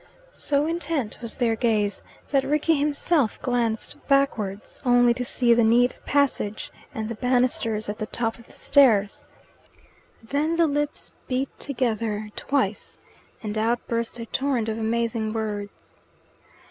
[0.33, 2.01] So intent was their gaze
[2.31, 7.99] that Rickie himself glanced backwards, only to see the neat passage and the banisters at
[7.99, 9.27] the top of the stairs.
[10.23, 12.97] Then the lips beat together twice,
[13.43, 15.93] and out burst a torrent of amazing words.